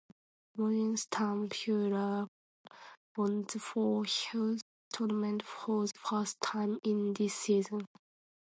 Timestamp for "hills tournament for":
4.05-5.85